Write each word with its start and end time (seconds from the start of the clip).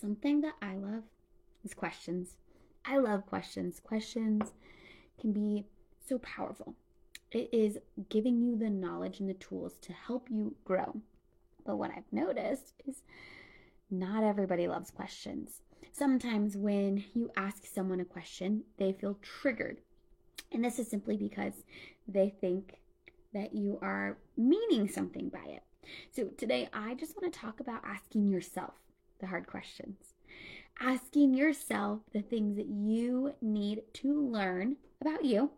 Something 0.00 0.40
that 0.40 0.54
I 0.62 0.76
love 0.76 1.02
is 1.62 1.74
questions. 1.74 2.36
I 2.86 2.96
love 2.96 3.26
questions. 3.26 3.80
Questions 3.80 4.52
can 5.20 5.32
be 5.32 5.66
so 6.08 6.18
powerful. 6.18 6.74
It 7.30 7.50
is 7.52 7.78
giving 8.08 8.40
you 8.40 8.56
the 8.56 8.70
knowledge 8.70 9.20
and 9.20 9.28
the 9.28 9.34
tools 9.34 9.76
to 9.82 9.92
help 9.92 10.28
you 10.30 10.54
grow. 10.64 10.96
But 11.66 11.76
what 11.76 11.90
I've 11.90 12.10
noticed 12.10 12.72
is 12.88 13.02
not 13.90 14.24
everybody 14.24 14.66
loves 14.66 14.90
questions. 14.90 15.60
Sometimes 15.92 16.56
when 16.56 17.04
you 17.12 17.30
ask 17.36 17.66
someone 17.66 18.00
a 18.00 18.04
question, 18.06 18.64
they 18.78 18.92
feel 18.92 19.18
triggered. 19.20 19.82
And 20.50 20.64
this 20.64 20.78
is 20.78 20.88
simply 20.88 21.18
because 21.18 21.52
they 22.08 22.34
think 22.40 22.80
that 23.34 23.54
you 23.54 23.78
are 23.82 24.16
meaning 24.36 24.88
something 24.88 25.28
by 25.28 25.44
it. 25.44 25.62
So 26.10 26.28
today, 26.38 26.70
I 26.72 26.94
just 26.94 27.20
want 27.20 27.32
to 27.32 27.38
talk 27.38 27.60
about 27.60 27.82
asking 27.84 28.30
yourself 28.30 28.74
the 29.20 29.26
hard 29.26 29.46
questions. 29.46 30.14
Asking 30.80 31.34
yourself 31.34 32.00
the 32.12 32.22
things 32.22 32.56
that 32.56 32.68
you 32.68 33.34
need 33.40 33.82
to 33.94 34.20
learn 34.20 34.76
about 35.00 35.24
you 35.24 35.50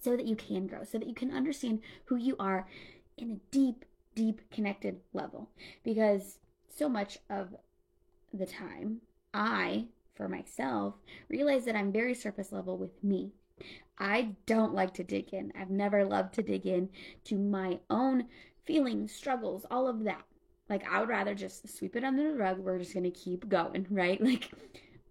so 0.00 0.16
that 0.16 0.26
you 0.26 0.36
can 0.36 0.66
grow, 0.66 0.84
so 0.84 0.98
that 0.98 1.08
you 1.08 1.14
can 1.14 1.30
understand 1.32 1.80
who 2.06 2.16
you 2.16 2.36
are 2.38 2.66
in 3.16 3.30
a 3.30 3.52
deep, 3.52 3.84
deep 4.14 4.40
connected 4.50 5.00
level. 5.12 5.50
Because 5.84 6.38
so 6.74 6.88
much 6.88 7.18
of 7.28 7.54
the 8.32 8.46
time, 8.46 9.00
I, 9.34 9.86
for 10.14 10.28
myself, 10.28 10.94
realize 11.28 11.64
that 11.64 11.76
I'm 11.76 11.92
very 11.92 12.14
surface 12.14 12.52
level 12.52 12.78
with 12.78 13.02
me. 13.02 13.32
I 13.98 14.34
don't 14.46 14.74
like 14.74 14.94
to 14.94 15.04
dig 15.04 15.34
in. 15.34 15.52
I've 15.58 15.70
never 15.70 16.04
loved 16.04 16.34
to 16.34 16.42
dig 16.42 16.66
in 16.66 16.88
to 17.24 17.36
my 17.36 17.80
own 17.90 18.26
feelings, 18.64 19.12
struggles, 19.12 19.66
all 19.70 19.88
of 19.88 20.04
that. 20.04 20.22
Like, 20.68 20.86
I 20.90 21.00
would 21.00 21.08
rather 21.08 21.34
just 21.34 21.76
sweep 21.76 21.96
it 21.96 22.04
under 22.04 22.30
the 22.30 22.38
rug. 22.38 22.58
We're 22.58 22.78
just 22.78 22.94
going 22.94 23.04
to 23.04 23.10
keep 23.10 23.48
going, 23.48 23.86
right? 23.90 24.20
Like, 24.28 24.50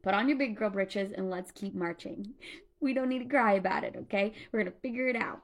put 0.04 0.14
on 0.14 0.30
your 0.30 0.38
big 0.38 0.56
girl 0.56 0.70
britches 0.70 1.12
and 1.12 1.30
let's 1.30 1.52
keep 1.52 1.74
marching. 1.74 2.34
We 2.80 2.94
don't 2.94 3.10
need 3.10 3.20
to 3.20 3.26
cry 3.26 3.54
about 3.54 3.84
it, 3.84 3.96
okay? 3.98 4.34
We're 4.52 4.62
going 4.62 4.72
to 4.72 4.80
figure 4.80 5.08
it 5.08 5.16
out. 5.16 5.42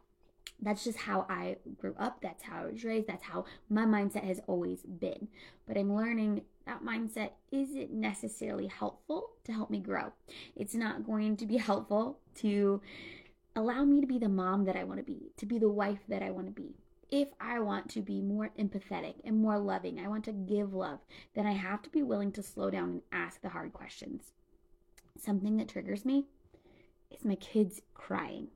That's 0.61 0.83
just 0.83 0.99
how 0.99 1.25
I 1.29 1.57
grew 1.77 1.95
up. 1.99 2.21
That's 2.21 2.43
how 2.43 2.63
I 2.63 2.71
was 2.71 2.83
raised. 2.83 3.07
That's 3.07 3.23
how 3.23 3.45
my 3.69 3.85
mindset 3.85 4.23
has 4.23 4.39
always 4.47 4.81
been. 4.83 5.27
But 5.67 5.77
I'm 5.77 5.95
learning 5.95 6.43
that 6.65 6.83
mindset 6.83 7.31
isn't 7.51 7.91
necessarily 7.91 8.67
helpful 8.67 9.31
to 9.43 9.51
help 9.51 9.69
me 9.69 9.79
grow. 9.79 10.13
It's 10.55 10.75
not 10.75 11.05
going 11.05 11.35
to 11.37 11.45
be 11.45 11.57
helpful 11.57 12.19
to 12.35 12.81
allow 13.55 13.83
me 13.83 14.01
to 14.01 14.07
be 14.07 14.17
the 14.17 14.29
mom 14.29 14.65
that 14.65 14.75
I 14.75 14.83
want 14.83 14.99
to 14.99 15.03
be, 15.03 15.31
to 15.37 15.45
be 15.45 15.59
the 15.59 15.69
wife 15.69 15.99
that 16.07 16.23
I 16.23 16.31
want 16.31 16.47
to 16.47 16.51
be. 16.51 16.75
If 17.15 17.27
I 17.39 17.59
want 17.59 17.89
to 17.89 18.01
be 18.01 18.21
more 18.21 18.49
empathetic 18.57 19.17
and 19.23 19.37
more 19.37 19.59
loving, 19.59 19.99
I 19.99 20.07
want 20.07 20.23
to 20.25 20.31
give 20.31 20.73
love, 20.73 20.97
then 21.35 21.45
I 21.45 21.51
have 21.51 21.83
to 21.83 21.91
be 21.91 22.01
willing 22.01 22.31
to 22.31 22.41
slow 22.41 22.71
down 22.71 22.89
and 22.89 23.01
ask 23.11 23.39
the 23.39 23.49
hard 23.49 23.71
questions. 23.71 24.31
Something 25.15 25.57
that 25.57 25.69
triggers 25.69 26.05
me 26.05 26.25
is 27.11 27.23
my 27.23 27.35
kids 27.35 27.83
crying. 27.93 28.47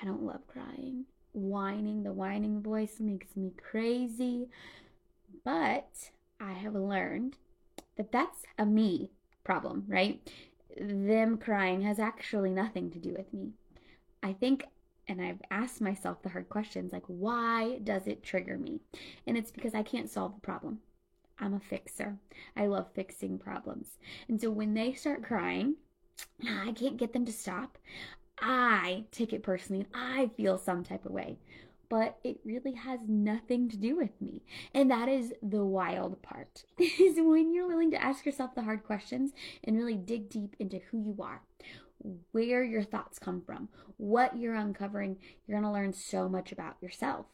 I 0.00 0.06
don't 0.06 0.22
love 0.22 0.46
crying. 0.46 1.04
Whining, 1.34 2.04
the 2.04 2.14
whining 2.14 2.62
voice 2.62 3.00
makes 3.00 3.36
me 3.36 3.52
crazy. 3.62 4.48
But 5.44 6.08
I 6.40 6.54
have 6.54 6.74
learned 6.74 7.36
that 7.98 8.12
that's 8.12 8.44
a 8.58 8.64
me 8.64 9.10
problem, 9.44 9.84
right? 9.88 10.26
them 10.78 11.38
crying 11.38 11.82
has 11.82 11.98
actually 11.98 12.50
nothing 12.50 12.90
to 12.90 12.98
do 12.98 13.14
with 13.16 13.32
me. 13.32 13.52
I 14.22 14.32
think, 14.32 14.66
and 15.08 15.20
I've 15.20 15.40
asked 15.50 15.80
myself 15.80 16.22
the 16.22 16.28
hard 16.28 16.48
questions 16.48 16.92
like, 16.92 17.04
why 17.06 17.78
does 17.82 18.06
it 18.06 18.22
trigger 18.22 18.58
me? 18.58 18.80
And 19.26 19.36
it's 19.36 19.50
because 19.50 19.74
I 19.74 19.82
can't 19.82 20.10
solve 20.10 20.34
the 20.34 20.40
problem. 20.40 20.80
I'm 21.38 21.54
a 21.54 21.60
fixer. 21.60 22.16
I 22.56 22.66
love 22.66 22.86
fixing 22.94 23.38
problems. 23.38 23.98
And 24.28 24.40
so 24.40 24.50
when 24.50 24.74
they 24.74 24.94
start 24.94 25.22
crying, 25.22 25.76
I 26.48 26.72
can't 26.72 26.96
get 26.96 27.12
them 27.12 27.24
to 27.26 27.32
stop. 27.32 27.78
I 28.40 29.04
take 29.12 29.32
it 29.32 29.42
personally. 29.42 29.86
I 29.94 30.30
feel 30.36 30.58
some 30.58 30.82
type 30.82 31.04
of 31.04 31.12
way 31.12 31.38
but 31.88 32.18
it 32.24 32.38
really 32.44 32.72
has 32.72 33.00
nothing 33.06 33.68
to 33.68 33.76
do 33.76 33.96
with 33.96 34.20
me. 34.20 34.42
And 34.74 34.90
that 34.90 35.08
is 35.08 35.32
the 35.42 35.64
wild 35.64 36.20
part. 36.22 36.64
Is 36.78 37.16
when 37.18 37.54
you're 37.54 37.68
willing 37.68 37.90
to 37.92 38.02
ask 38.02 38.26
yourself 38.26 38.54
the 38.54 38.62
hard 38.62 38.84
questions 38.84 39.32
and 39.64 39.76
really 39.76 39.96
dig 39.96 40.28
deep 40.28 40.56
into 40.58 40.80
who 40.90 40.98
you 40.98 41.16
are, 41.22 41.42
where 42.32 42.62
your 42.62 42.82
thoughts 42.82 43.18
come 43.18 43.40
from, 43.40 43.68
what 43.96 44.36
you're 44.36 44.54
uncovering, 44.54 45.16
you're 45.46 45.60
going 45.60 45.70
to 45.70 45.72
learn 45.72 45.92
so 45.92 46.28
much 46.28 46.52
about 46.52 46.76
yourself. 46.80 47.26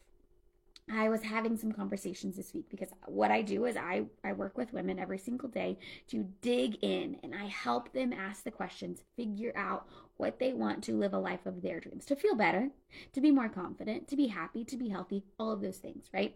I 0.91 1.07
was 1.07 1.23
having 1.23 1.55
some 1.55 1.71
conversations 1.71 2.35
this 2.35 2.53
week 2.53 2.65
because 2.69 2.89
what 3.05 3.31
I 3.31 3.41
do 3.41 3.65
is 3.65 3.77
I, 3.77 4.03
I 4.23 4.33
work 4.33 4.57
with 4.57 4.73
women 4.73 4.99
every 4.99 5.17
single 5.17 5.47
day 5.47 5.77
to 6.07 6.27
dig 6.41 6.77
in 6.81 7.17
and 7.23 7.33
I 7.33 7.45
help 7.45 7.93
them 7.93 8.11
ask 8.11 8.43
the 8.43 8.51
questions, 8.51 9.03
figure 9.15 9.53
out 9.55 9.87
what 10.17 10.39
they 10.39 10.51
want 10.51 10.83
to 10.83 10.97
live 10.97 11.13
a 11.13 11.17
life 11.17 11.45
of 11.45 11.61
their 11.61 11.79
dreams, 11.79 12.05
to 12.05 12.15
feel 12.15 12.35
better, 12.35 12.69
to 13.13 13.21
be 13.21 13.31
more 13.31 13.49
confident, 13.49 14.09
to 14.09 14.17
be 14.17 14.27
happy, 14.27 14.65
to 14.65 14.77
be 14.77 14.89
healthy, 14.89 15.23
all 15.39 15.51
of 15.51 15.61
those 15.61 15.77
things, 15.77 16.09
right? 16.13 16.35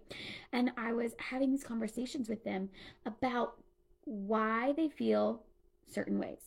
And 0.53 0.71
I 0.77 0.93
was 0.93 1.11
having 1.17 1.51
these 1.51 1.63
conversations 1.63 2.29
with 2.29 2.43
them 2.45 2.69
about 3.05 3.55
why 4.05 4.73
they 4.77 4.87
feel 4.87 5.43
certain 5.87 6.19
ways. 6.19 6.39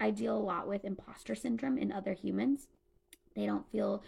I 0.00 0.10
deal 0.10 0.36
a 0.36 0.38
lot 0.38 0.66
with 0.66 0.84
imposter 0.84 1.34
syndrome 1.34 1.78
in 1.78 1.92
other 1.92 2.14
humans. 2.14 2.66
They 3.36 3.46
don't 3.46 3.70
feel 3.70 4.02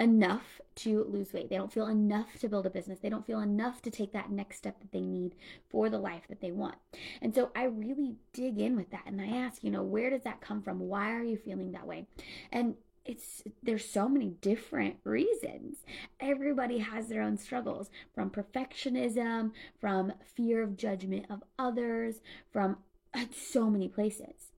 enough 0.00 0.60
to 0.74 1.04
lose 1.04 1.32
weight. 1.32 1.50
They 1.50 1.56
don't 1.56 1.72
feel 1.72 1.86
enough 1.86 2.38
to 2.40 2.48
build 2.48 2.64
a 2.64 2.70
business. 2.70 3.00
They 3.00 3.10
don't 3.10 3.26
feel 3.26 3.40
enough 3.40 3.82
to 3.82 3.90
take 3.90 4.12
that 4.12 4.30
next 4.30 4.56
step 4.56 4.80
that 4.80 4.92
they 4.92 5.02
need 5.02 5.34
for 5.68 5.90
the 5.90 5.98
life 5.98 6.22
that 6.28 6.40
they 6.40 6.50
want. 6.50 6.76
And 7.20 7.34
so 7.34 7.50
I 7.54 7.64
really 7.64 8.16
dig 8.32 8.58
in 8.58 8.76
with 8.76 8.90
that 8.90 9.04
and 9.06 9.20
I 9.20 9.26
ask, 9.26 9.62
you 9.62 9.70
know, 9.70 9.82
where 9.82 10.08
does 10.08 10.22
that 10.22 10.40
come 10.40 10.62
from? 10.62 10.80
Why 10.80 11.12
are 11.12 11.22
you 11.22 11.36
feeling 11.36 11.72
that 11.72 11.86
way? 11.86 12.06
And 12.50 12.76
it's 13.04 13.42
there's 13.62 13.88
so 13.88 14.08
many 14.08 14.30
different 14.40 14.96
reasons. 15.04 15.78
Everybody 16.18 16.78
has 16.78 17.08
their 17.08 17.22
own 17.22 17.36
struggles 17.36 17.90
from 18.14 18.30
perfectionism, 18.30 19.52
from 19.80 20.12
fear 20.34 20.62
of 20.62 20.76
judgment 20.76 21.26
of 21.28 21.42
others, 21.58 22.20
from 22.50 22.78
uh, 23.12 23.24
so 23.34 23.68
many 23.68 23.88
places. 23.88 24.49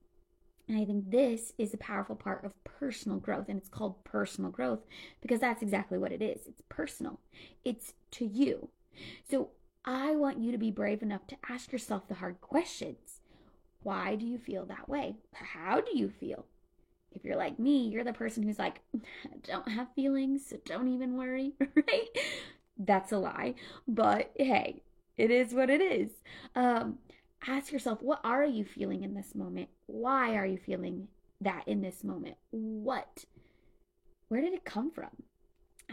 And 0.73 0.81
I 0.81 0.85
think 0.85 1.11
this 1.11 1.53
is 1.59 1.71
a 1.75 1.77
powerful 1.77 2.15
part 2.15 2.43
of 2.43 2.63
personal 2.63 3.19
growth. 3.19 3.47
And 3.47 3.59
it's 3.59 3.69
called 3.69 4.03
personal 4.03 4.49
growth 4.49 4.79
because 5.21 5.39
that's 5.39 5.61
exactly 5.61 5.99
what 5.99 6.11
it 6.11 6.21
is 6.21 6.47
it's 6.47 6.63
personal, 6.67 7.19
it's 7.63 7.93
to 8.13 8.25
you. 8.25 8.69
So 9.29 9.49
I 9.85 10.15
want 10.15 10.39
you 10.39 10.51
to 10.51 10.57
be 10.57 10.71
brave 10.71 11.03
enough 11.03 11.27
to 11.27 11.37
ask 11.47 11.71
yourself 11.71 12.07
the 12.07 12.15
hard 12.15 12.41
questions. 12.41 13.19
Why 13.83 14.15
do 14.15 14.25
you 14.25 14.39
feel 14.39 14.65
that 14.65 14.89
way? 14.89 15.17
How 15.33 15.79
do 15.79 15.95
you 15.95 16.09
feel? 16.09 16.45
If 17.11 17.23
you're 17.23 17.37
like 17.37 17.59
me, 17.59 17.89
you're 17.89 18.03
the 18.03 18.11
person 18.11 18.41
who's 18.41 18.57
like, 18.57 18.81
don't 19.43 19.67
have 19.67 19.93
feelings, 19.93 20.47
so 20.49 20.57
don't 20.65 20.87
even 20.87 21.17
worry, 21.17 21.53
right? 21.75 22.09
That's 22.79 23.11
a 23.11 23.19
lie. 23.19 23.53
But 23.87 24.31
hey, 24.35 24.81
it 25.17 25.29
is 25.29 25.53
what 25.53 25.69
it 25.69 25.81
is. 25.81 26.09
Um, 26.55 26.97
ask 27.47 27.71
yourself, 27.71 28.01
what 28.01 28.21
are 28.23 28.45
you 28.45 28.65
feeling 28.65 29.03
in 29.03 29.13
this 29.13 29.35
moment? 29.35 29.69
Why 29.87 30.35
are 30.35 30.45
you 30.45 30.57
feeling 30.57 31.07
that 31.41 31.67
in 31.67 31.81
this 31.81 32.03
moment? 32.03 32.35
What? 32.51 33.25
Where 34.29 34.41
did 34.41 34.53
it 34.53 34.65
come 34.65 34.91
from? 34.91 35.09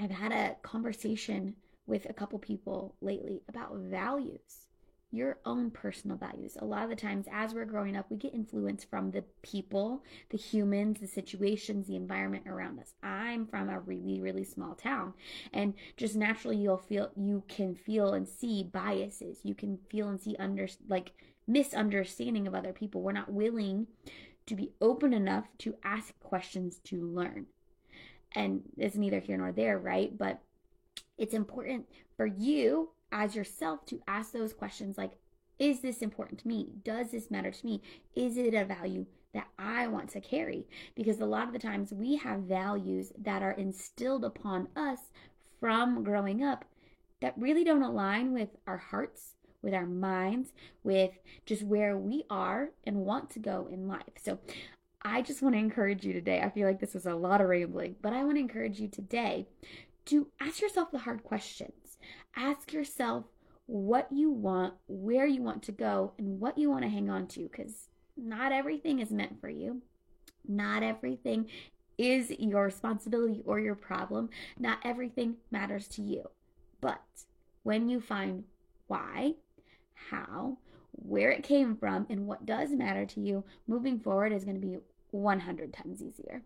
I've 0.00 0.10
had 0.10 0.32
a 0.32 0.56
conversation 0.62 1.56
with 1.86 2.08
a 2.08 2.12
couple 2.12 2.38
people 2.38 2.94
lately 3.00 3.42
about 3.48 3.74
values, 3.74 4.66
your 5.10 5.38
own 5.44 5.70
personal 5.70 6.16
values. 6.16 6.56
A 6.60 6.64
lot 6.64 6.84
of 6.84 6.90
the 6.90 6.96
times, 6.96 7.26
as 7.32 7.52
we're 7.52 7.64
growing 7.64 7.96
up, 7.96 8.06
we 8.08 8.16
get 8.16 8.32
influence 8.32 8.84
from 8.84 9.10
the 9.10 9.24
people, 9.42 10.04
the 10.30 10.38
humans, 10.38 11.00
the 11.00 11.08
situations, 11.08 11.88
the 11.88 11.96
environment 11.96 12.46
around 12.46 12.78
us. 12.78 12.94
I'm 13.02 13.46
from 13.46 13.68
a 13.68 13.80
really, 13.80 14.20
really 14.20 14.44
small 14.44 14.74
town, 14.74 15.14
and 15.52 15.74
just 15.96 16.14
naturally, 16.14 16.56
you'll 16.56 16.78
feel 16.78 17.10
you 17.16 17.42
can 17.48 17.74
feel 17.74 18.14
and 18.14 18.28
see 18.28 18.62
biases. 18.62 19.40
You 19.42 19.56
can 19.56 19.78
feel 19.90 20.08
and 20.08 20.20
see 20.20 20.36
under 20.38 20.68
like 20.88 21.12
misunderstanding 21.50 22.46
of 22.46 22.54
other 22.54 22.72
people. 22.72 23.02
We're 23.02 23.12
not 23.12 23.32
willing 23.32 23.86
to 24.46 24.54
be 24.54 24.72
open 24.80 25.12
enough 25.12 25.46
to 25.58 25.74
ask 25.84 26.18
questions 26.20 26.80
to 26.84 27.06
learn. 27.06 27.46
And 28.34 28.62
it's 28.76 28.96
neither 28.96 29.20
here 29.20 29.36
nor 29.36 29.52
there, 29.52 29.78
right? 29.78 30.16
But 30.16 30.40
it's 31.18 31.34
important 31.34 31.86
for 32.16 32.26
you 32.26 32.90
as 33.12 33.34
yourself 33.34 33.84
to 33.86 34.00
ask 34.06 34.32
those 34.32 34.52
questions 34.52 34.96
like, 34.96 35.12
is 35.58 35.80
this 35.80 35.98
important 35.98 36.40
to 36.40 36.48
me? 36.48 36.68
Does 36.84 37.10
this 37.10 37.30
matter 37.30 37.50
to 37.50 37.66
me? 37.66 37.82
Is 38.14 38.36
it 38.36 38.54
a 38.54 38.64
value 38.64 39.06
that 39.34 39.48
I 39.58 39.88
want 39.88 40.08
to 40.10 40.20
carry? 40.20 40.66
Because 40.94 41.20
a 41.20 41.26
lot 41.26 41.46
of 41.46 41.52
the 41.52 41.58
times 41.58 41.92
we 41.92 42.16
have 42.16 42.40
values 42.40 43.12
that 43.18 43.42
are 43.42 43.52
instilled 43.52 44.24
upon 44.24 44.68
us 44.74 45.00
from 45.58 46.02
growing 46.02 46.42
up 46.42 46.64
that 47.20 47.34
really 47.36 47.64
don't 47.64 47.82
align 47.82 48.32
with 48.32 48.48
our 48.66 48.78
hearts 48.78 49.34
with 49.62 49.74
our 49.74 49.86
minds, 49.86 50.52
with 50.82 51.12
just 51.46 51.62
where 51.62 51.96
we 51.96 52.24
are 52.30 52.70
and 52.84 53.04
want 53.04 53.30
to 53.30 53.38
go 53.38 53.68
in 53.70 53.88
life. 53.88 54.02
So 54.22 54.38
I 55.02 55.22
just 55.22 55.42
want 55.42 55.54
to 55.54 55.58
encourage 55.58 56.04
you 56.04 56.12
today. 56.12 56.40
I 56.40 56.50
feel 56.50 56.66
like 56.66 56.80
this 56.80 56.94
was 56.94 57.06
a 57.06 57.14
lot 57.14 57.40
of 57.40 57.48
rambling, 57.48 57.96
but 58.02 58.12
I 58.12 58.24
want 58.24 58.36
to 58.36 58.40
encourage 58.40 58.80
you 58.80 58.88
today 58.88 59.46
to 60.06 60.26
ask 60.40 60.60
yourself 60.60 60.90
the 60.90 60.98
hard 60.98 61.22
questions. 61.22 61.98
Ask 62.36 62.72
yourself, 62.72 63.24
what 63.66 64.08
you 64.10 64.30
want, 64.30 64.74
where 64.88 65.26
you 65.26 65.42
want 65.42 65.62
to 65.62 65.72
go, 65.72 66.12
and 66.18 66.40
what 66.40 66.58
you 66.58 66.68
want 66.68 66.82
to 66.82 66.88
hang 66.88 67.08
on 67.08 67.28
to 67.28 67.42
because 67.42 67.88
not 68.16 68.50
everything 68.50 68.98
is 68.98 69.12
meant 69.12 69.40
for 69.40 69.48
you. 69.48 69.82
Not 70.46 70.82
everything 70.82 71.46
is 71.96 72.30
your 72.38 72.64
responsibility 72.64 73.42
or 73.44 73.60
your 73.60 73.74
problem. 73.74 74.30
Not 74.58 74.78
everything 74.84 75.36
matters 75.50 75.86
to 75.88 76.02
you. 76.02 76.30
But 76.80 77.02
when 77.62 77.88
you 77.88 78.00
find 78.00 78.44
why, 78.88 79.34
how, 80.08 80.58
where 80.92 81.30
it 81.30 81.42
came 81.42 81.76
from, 81.76 82.06
and 82.08 82.26
what 82.26 82.46
does 82.46 82.70
matter 82.70 83.04
to 83.06 83.20
you, 83.20 83.44
moving 83.66 83.98
forward 83.98 84.32
is 84.32 84.44
going 84.44 84.60
to 84.60 84.66
be 84.66 84.78
100 85.10 85.72
times 85.72 86.02
easier. 86.02 86.42